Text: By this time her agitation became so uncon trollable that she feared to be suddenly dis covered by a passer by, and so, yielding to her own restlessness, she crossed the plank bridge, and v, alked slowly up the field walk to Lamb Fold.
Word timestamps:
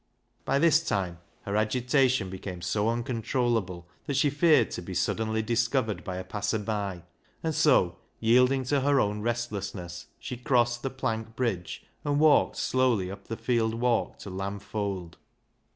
By 0.45 0.57
this 0.57 0.83
time 0.83 1.19
her 1.43 1.55
agitation 1.55 2.31
became 2.31 2.63
so 2.63 2.87
uncon 2.87 3.21
trollable 3.23 3.85
that 4.07 4.15
she 4.15 4.31
feared 4.31 4.71
to 4.71 4.81
be 4.81 4.95
suddenly 4.95 5.43
dis 5.43 5.67
covered 5.67 6.03
by 6.03 6.17
a 6.17 6.23
passer 6.23 6.57
by, 6.57 7.03
and 7.43 7.53
so, 7.53 7.99
yielding 8.19 8.63
to 8.63 8.81
her 8.81 8.99
own 8.99 9.21
restlessness, 9.21 10.07
she 10.17 10.37
crossed 10.37 10.81
the 10.81 10.89
plank 10.89 11.35
bridge, 11.35 11.83
and 12.03 12.17
v, 12.17 12.23
alked 12.23 12.55
slowly 12.55 13.11
up 13.11 13.27
the 13.27 13.37
field 13.37 13.75
walk 13.75 14.17
to 14.17 14.31
Lamb 14.31 14.57
Fold. 14.57 15.17